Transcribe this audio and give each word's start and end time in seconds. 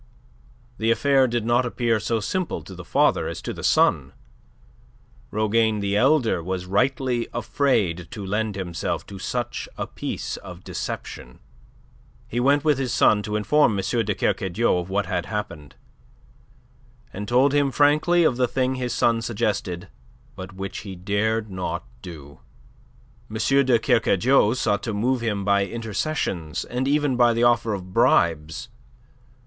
The 0.79 0.89
affair 0.89 1.27
did 1.27 1.45
not 1.45 1.63
appear 1.63 1.99
so 1.99 2.19
simple 2.19 2.63
to 2.63 2.73
the 2.73 2.83
father 2.83 3.27
as 3.27 3.39
to 3.43 3.53
the 3.53 3.61
son. 3.61 4.13
Rougane 5.29 5.79
the 5.79 5.95
elder 5.95 6.41
was 6.41 6.65
rightly 6.65 7.27
afraid 7.35 8.07
to 8.09 8.25
lend 8.25 8.55
himself 8.55 9.05
to 9.05 9.19
such 9.19 9.69
a 9.77 9.85
piece 9.85 10.37
of 10.37 10.63
deception. 10.63 11.37
He 12.27 12.39
went 12.39 12.63
with 12.65 12.79
his 12.79 12.91
son 12.91 13.21
to 13.21 13.35
inform 13.35 13.77
M. 13.77 13.77
de 13.85 14.15
Kercadiou 14.15 14.79
of 14.79 14.89
what 14.89 15.05
had 15.05 15.27
happened, 15.27 15.75
and 17.13 17.27
told 17.27 17.53
him 17.53 17.69
frankly 17.69 18.23
of 18.23 18.37
the 18.37 18.47
thing 18.47 18.73
his 18.77 18.93
son 18.93 19.21
suggested, 19.21 19.87
but 20.35 20.53
which 20.55 20.79
he 20.79 20.95
dared 20.95 21.51
not 21.51 21.83
do. 22.01 22.39
M. 23.29 23.35
de 23.35 23.77
Kercadiou 23.77 24.55
sought 24.55 24.81
to 24.81 24.95
move 24.95 25.21
him 25.21 25.45
by 25.45 25.63
intercessions 25.63 26.65
and 26.65 26.87
even 26.87 27.15
by 27.15 27.33
the 27.33 27.43
offer 27.43 27.75
of 27.75 27.93
bribes. 27.93 28.67